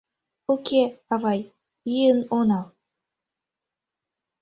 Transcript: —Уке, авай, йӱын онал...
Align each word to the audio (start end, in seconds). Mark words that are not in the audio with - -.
—Уке, 0.53 0.81
авай, 1.13 1.39
йӱын 1.93 2.19
онал... 2.37 2.67